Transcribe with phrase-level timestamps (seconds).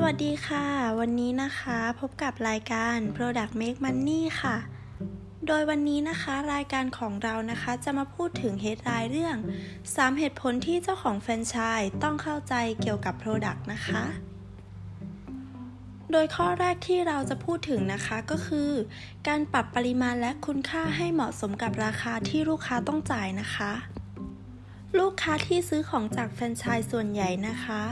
[0.00, 0.66] สวัสดีค่ะ
[1.00, 4.56] วันนี้นะคะพบกับรายการ Product Make Money ค่ะ
[5.46, 9.36] โดยวันนี้นะคะรายการของเรานะคะจะมาพูดถึงเหตุรายเรื่อง
[9.76, 14.02] 3 เหตุผลที่เจ้าของแฟรนไชส์ต้องเข้าใจเกี่ยวกับ Product นะคะ
[16.12, 18.70] โดยข้อแรกที่เราจะพูดถึงนะคะก็คือ
[19.28, 23.72] การปรับปริมาณและคุณค่าให้เหมาะสมกับราคาที่ลูกค้าต้องจ่ายนะคะ
[24.98, 27.82] ลูกค้าที่ซื้อของจากแฟรนไชส์ส่วนใหญ่นะคะ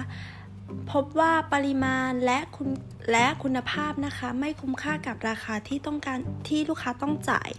[0.93, 2.69] พบว่าปริมาณและคุณ
[3.13, 7.51] และคุณภาพนะคะ ไม่คุ้มค่ากับราคาที่ต้องการที่ลูกค้าต้องจ่าย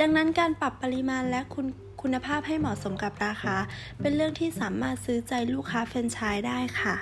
[0.00, 1.66] ดังนั้นการปรับปริมาณและคุณ
[2.02, 3.56] คุณภาพให้เหมาะสมกับราคา
[4.00, 6.96] เป็นเรื่องที่สามารถซื้อใจลูกค้าแฟรนไชส์ได้ค่ะ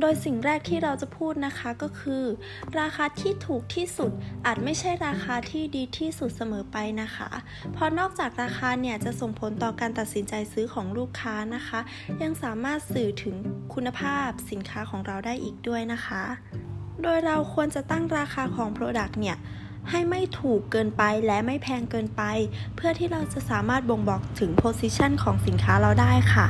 [0.00, 2.24] โดยสิ่งแรกที่เราจะพูดนะคะก็คือ
[2.80, 4.10] ราคาที่ถูกที่สุด
[4.46, 7.30] อาจไม่ใช่ราคาที่ดีที่สุดเสมอไปนะคะ
[7.72, 11.80] เพราะนอกจากราคาเนี่ยจะส่งผลต่อการตัดสินใจซื้อของลูกค้านะคะ
[12.22, 13.36] ยังสามารถสื่อถึง
[13.76, 16.24] คุณภาพสินค้าของเราได้อีกด้วยนะคะ
[17.02, 19.36] โดยเราควรจะตั้งราคาของ Product เนี่ย
[19.90, 22.22] ให้ไม่ถูกเกินไปและไม่แพงเกินไป
[22.76, 26.46] เพื่อที่เราจะสามารถบ่งบอกถึง position ของสินค้าเราได้ค่ะ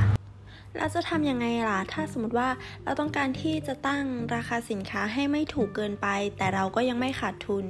[0.77, 2.49] เราจะทำยังไงล่ะ ถ้าสมมติว่า
[2.85, 7.65] เราต้องการที่จะตั้งราคาสินค้าให้ไม่ถูกเกินไป แต่เราก็ยังไม่ขาดทุน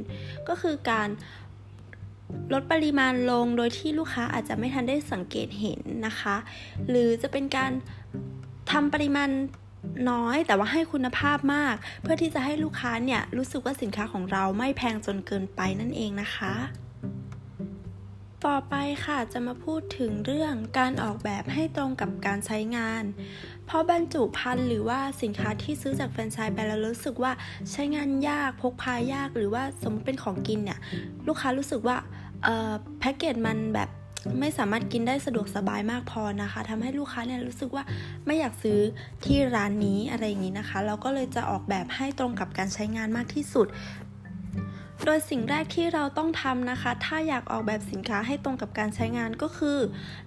[0.48, 1.08] ก็คือการ
[2.52, 6.36] ลดปริมาณลงโดยที่ลูกค้าอาจจะไม่ทันได้สังเกตเห็นนะคะ
[6.88, 7.72] หรือจะเป็นการ
[8.70, 9.30] ทำปริมาณ
[10.10, 16.54] น้อยแต่ว่าให้คุณภาพมาก เพื่อที่จะให้ลูกค้าเนี่ยรู้สึกว่าสินค้าของเราไม่แพงจนเกินไปนั่นเองนะคะ
[18.46, 23.04] ต่อไปค่ะจะมาพูดถึงเรื่องการออกแบบให้ตรงกับการใช้งาน
[23.66, 27.32] เพราะบรรจุภัณฑ์หรือว่าสินค้าที่ซื้อจากแฟรนไชส์ไปแล้วรู้สึกว่า
[27.72, 30.78] ใช้งานยากพกพายากหรือว่าสมมติเป็นของกินเนี่ย
[31.26, 31.96] ลูกค้ารู้สึกว่า
[32.98, 33.88] แพ็กเกจมันแบบ
[34.40, 37.84] ไม่สามารถกินได้สะดวกสบายมากพอนะคะทำให้ลูกค้าเนี่ยรู้สึกว่า
[38.26, 38.78] ไม่อยากซื้อ
[39.24, 43.66] ที่ร้านนี้อะไรอย่างนี้นะคะ เราก็เลยจะออกแบบให้ตรงกับการใช้งานมากที่สุด
[45.08, 49.78] โดยสิ่งแรกที่เราต้องทำนะคะ ถ้าอยากออกแบบสินค้าให้ตรงกับการใช้งานก็คือ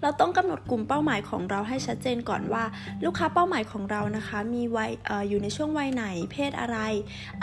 [0.02, 2.64] เราต้องกำหนดกลุ่มเป้าหมายของเราให้ชัดเจนก่อนว่า
[3.06, 6.78] ลูกค้าเป้าหมายของเรานะคะ มีวัยออยู่ในช่วงวัยไหน เพศอะไร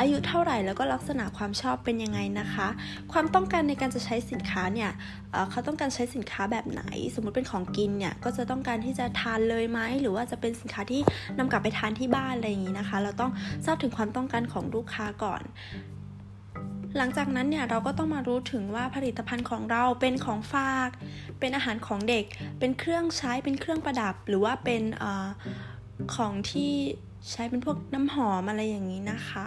[0.01, 2.69] อายุเท่าไหร่แล้วก็ลักษณะความชอบเป็นยังไงนะคะ
[3.13, 4.91] ความต้องการในการจะใช้สินค้าเนี่ย
[5.51, 6.83] เขาต้องการใช้สินค้าแบบไหน
[7.15, 11.01] สมมุติเป็นของกินเนี่ยก็จะต้องการที่จะทานเลยไหมหรือว่าจะเป็นสินค้าที่
[11.39, 13.31] นำกลับไปทานที่บ้านอะไรอย่างนี้นะคะ เราต้อง
[13.67, 15.43] ทราบถึงความต้องการของลูกค้าก่อน
[16.97, 20.91] หลังจากนั้นเนี่ยเราก็ต้องมารู้ถึงว่าผลิตภัณฑ์ของเราเป็นของฝาก
[21.41, 22.25] เป็นอาหารของเด็ก
[22.59, 25.05] เป็นเครื่องใช้เป็นเครื่องประดับ หรือว่าเป็นอ
[26.15, 26.73] ของที่
[27.33, 29.47] ใช้เป็นพวกน้ำหอมอะไรอย่างนี้นะคะ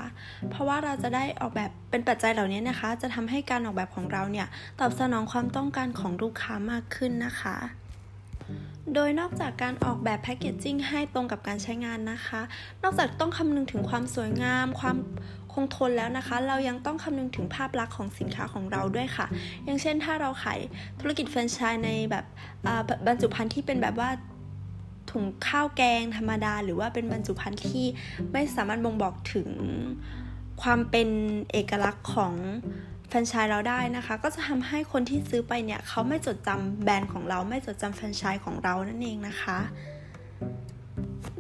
[0.50, 4.48] เพราะว่าเราจะได้ออกแบบเป็นปัจจัยเหล่านี้นะคะ จะทำให้การออกแบบของเราเนี่ย
[4.80, 7.58] ตอบสนองความต้องการของลูกค้ามากขึ้นนะคะ
[8.94, 12.42] โดยนอกจากการออกแบบแพคเกจจิ้งให้ตรงกับการใช้งานนะคะ
[12.84, 14.98] นอกจากต้องคำนึงถึงความสวยงาม ความ
[15.54, 19.26] คงทนแล้วนะคะ เรายังต้องคำนึงถึงภาพลักษณ์ของสินค้าของเราด้วยค่ะ
[19.66, 20.60] อย่างเช่นถ้าเราขาย
[21.00, 22.26] ธุรกิจแฟรนไชส์ในแบบ
[23.06, 24.10] บรรจุภัณฑ์ที่เป็นแบบว่า
[25.12, 27.86] ถุงข้าวแกงธรรมดา หรือว่าเป็นบรรจุภัณฑ์ที่
[28.32, 29.50] ไม่สามารถบ่งบอกถึง
[30.62, 31.10] ความเป็น
[31.52, 32.34] เอกลักษณ์ของ
[33.08, 39.60] แฟรนไชส์เราได้นะคะ ก็จะทำให้คนที่ซื้อไปเนี่ยเขาไม่จดจำแบรนด์ของเราไม่จดจำแฟรนไชส์ของเรานั่นเองนะคะ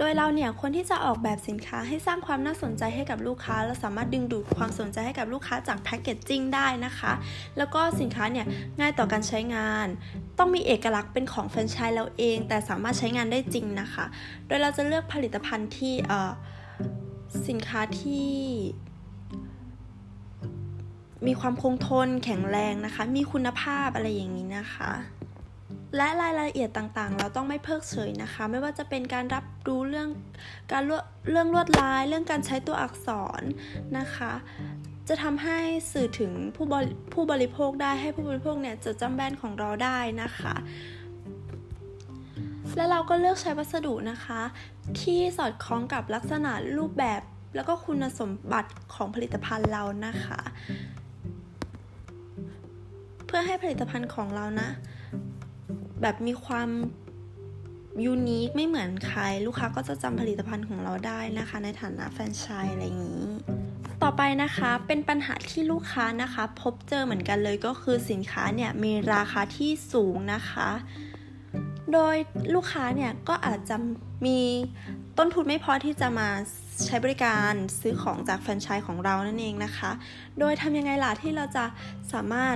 [0.01, 7.13] โดยเราเนี่ยควรที่จะออกแบบสินค้าให้สร้างความน่าสนใจให้กับลูกค้า และสามารถดึงดูดความสนใจให้กับลูกค้าจากแพคเกจจิ้งได้นะคะ
[7.57, 8.45] แล้วก็สินค้าเนี่ย
[8.79, 9.87] ง่ายต่อการใช้งาน
[10.37, 14.05] ต้องมีเอกลักษณ์เป็นของแฟรนไชส์เราเอง แต่สามารถใช้งานได้จริงนะคะ
[14.47, 15.93] โดยเราจะเลือกผลิตภัณฑ์ที่
[17.47, 18.33] สินค้าที่
[21.27, 24.91] มีความคงทนแข็งแรงนะคะ มีคุณภาพอะไรอย่างนี้นะคะ
[25.97, 30.09] และรายละเอียดต่างๆ เราต้องไม่เพิกเฉยนะคะ ไม่ว่าจะเป็นการรับรู้เรื่อง
[30.71, 30.83] การ
[31.29, 33.41] เรื่องลวดลาย เรื่องการใช้ตัวอักษร
[33.97, 34.31] นะคะ
[35.07, 35.59] จะทำให้
[35.91, 40.55] สื่อถึงผู้บริผู้บริโภคได้ให้ผู้บริโภคเนี่ยจดจำแบรนด์ของเราได้นะคะ
[42.75, 44.41] และเราก็เลือกใช้วัสดุนะคะ
[45.01, 47.21] ที่สอดคล้องกับลักษณะรูปแบบ
[47.55, 50.39] แล้วก็คุณสมบัติของผลิตภัณฑ์เรานะคะ
[53.25, 54.69] เพื่อให้ผลิตภัณฑ์ของเรานะ
[56.01, 56.69] แบบมีความ
[58.05, 63.27] ยูนิคไม่เหมือนใคร ลูกค้าก็จะจำผลิตภัณฑ์ของเราได้นะคะ ในฐานะแฟรนไชส์อะไรอย่างนี้
[64.03, 70.69] ต่อไปนะคะเป็นปัญหาที่ลูกค้านะคะ พบเจอเหมือนกันเลยก็คือสินค้าเนี่ยมีราคาที่สูงนะคะ
[71.93, 72.15] โดย
[72.55, 73.75] ลูกค้าเนี่ยก็อาจจะ
[74.25, 74.39] มี
[75.17, 76.29] ต้นทุนไม่พอที่จะมา
[76.85, 79.91] ใช้บริการซื้อของจากแฟรนไชส์ของเรานั่นเองนะคะ
[80.39, 81.65] โดยทำยังไงล่ะที่เราจะ
[82.13, 82.55] สามารถ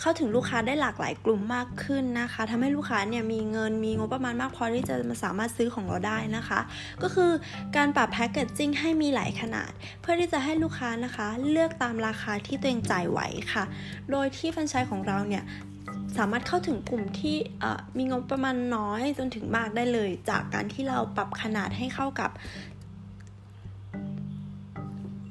[0.00, 6.60] เข้าถึงลูกค้าได้หลากหลายกลุ่มมากขึ้นนะคะทำให้ลูกค้าเนี่ยมีเงินมีงบประมาณมากพอที่จะมาสามารถซื้อของเราได้นะคะ
[7.02, 7.30] ก็คือ
[7.76, 9.70] การปรับแพคเกจจิ้งให้มีหลายขนาด
[10.00, 13.20] เพื่อที่จะให้ลูกค้านะคะ เลือกตามราคาที่ตัวเองจ่ายไหว
[13.52, 13.64] ค่ะ
[14.10, 15.44] โดยที่แฟรนไชส์ของเราเนี่ย
[16.16, 17.36] สามารถเข้าถึงกลุ่มที่
[17.96, 22.30] มีงบประมาณน้อยจนถึงมากได้เลย จากการที่เราปรับขนาดให้เข้ากับ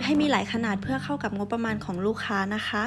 [0.04, 2.86] ให้มีหลายขนาดเพื่อเข้ากับงบประมาณของลูกค้านะคะ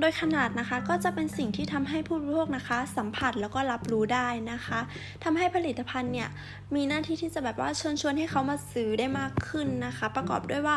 [0.00, 4.80] โดยขนาดนะคะก็จะเป็นสิ่งที่ทำให้ผู้บริโภคนะคะ สัมผัสแล้วก็รับรู้ได้นะคะ
[5.24, 6.28] ทำให้ผลิตภัณฑ์เนี่ย
[6.74, 10.76] มีหน้าที่ที่จะแบบว่าเชิญชวนให้เขามาซื้อได้มากขึ้นนะคะ ประกอบด้วยว่า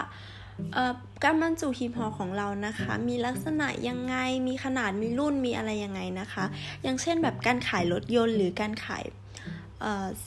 [1.23, 4.15] การบรรจุหีบห่อของเรานะคะ มีลักษณะยังไง
[4.47, 6.45] มีขนาดมีรุ่นมีอะไรยังไงนะคะ
[6.83, 9.03] อย่างเช่นแบบการขายรถยนต์หรือการขาย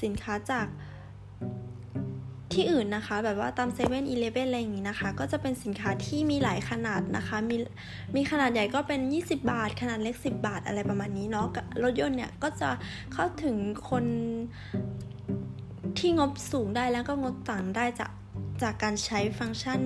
[0.03, 0.67] สินค้าจาก
[2.55, 7.57] ที่อื่นนะคะ แบบว่าตามเซเว่นอีเลฟเว่นอะไรอย่างนี้นะคะ ก็จะเป็นสินค้าที่มีหลายขนาดนะคะ มี
[8.17, 11.47] มีขนาดใหญ่ก็เป็น 20 บาท ขนาดเล็ก 10 บาทอะไรประมาณนี้เนาะ
[11.83, 12.71] รถยนต์เนี่ยก็จะ
[13.13, 13.57] เข้าถึง
[13.91, 14.05] คน
[15.99, 18.11] ที่งบสูงได้แล้วก็งบต่างได้จาก
[18.63, 19.81] จากการใช้ฟังก์ชัน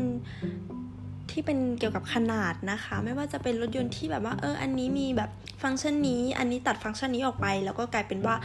[1.31, 5.31] ที่เป็นเกี่ยวกับขนาดนะคะ ไม่ว่าจะเป็นรถยนต์ที่แบบว่าเอออันนี้มีแบบ
[5.63, 8.37] ฟังก์ชันนี้ อันนี้ตัดฟังก์ชันนี้ออกไป แล้วก็กลายเป็นว่า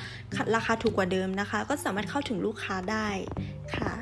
[0.55, 3.07] ราคาถูกกว่าเดิมนะคะ ก็สามารถเข้าถึงลูกค้าได้
[3.75, 3.93] ค่ะ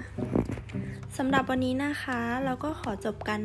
[1.22, 3.40] สำหรับวันนี้นะคะ เราก็ขอจบกัน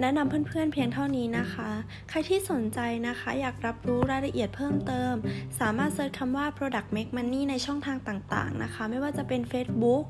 [0.00, 1.70] แนะนำเพื่อนๆเพียงเท่านี้นะคะ
[2.08, 2.78] ใครที่สนใจ
[3.08, 5.14] นะคะ อยากรับรู้รายละเอียดเพิ่มเติม
[5.60, 10.04] สามารถเซิร์ชคำว่า product make money ในช่องทางต่างๆนะคะ ไม่ว่าจะเป็น Facebook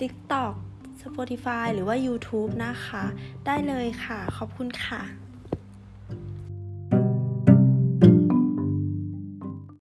[0.00, 0.54] TikTok
[1.02, 3.04] Spotify หรือว่า YouTube นะคะ
[3.46, 5.02] ได้เลยค่ะ ขอบคุณค่ะ